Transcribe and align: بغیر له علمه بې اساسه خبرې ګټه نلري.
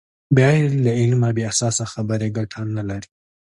بغیر 0.35 0.71
له 0.85 0.91
علمه 1.01 1.29
بې 1.35 1.43
اساسه 1.51 1.85
خبرې 1.93 2.27
ګټه 2.37 2.59
نلري. 2.77 3.09